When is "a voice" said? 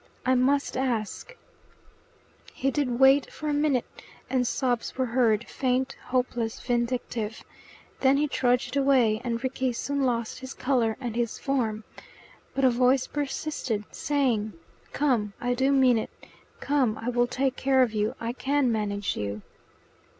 12.65-13.05